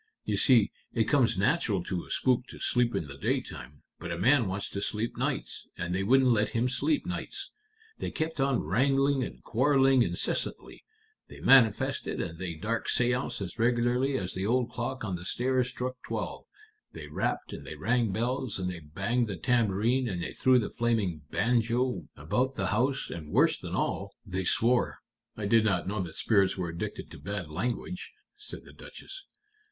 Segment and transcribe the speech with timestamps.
[0.25, 4.17] You see, it comes natural to a spook to sleep in the daytime, but a
[4.17, 7.51] man wants to sleep nights, and they wouldn't let him sleep nights.
[7.99, 10.83] They kept on wrangling and quarreling incessantly;
[11.27, 15.69] they manifested and they dark séanced as regularly as the old clock on the stairs
[15.69, 16.45] struck twelve;
[16.93, 20.71] they rapped and they rang bells and they banged the tambourine and they threw the
[20.71, 24.97] flaming banjo about the house, and, worse than all, they swore."
[25.37, 29.25] "I did not know that spirits were addicted to bad language," said the Duchess.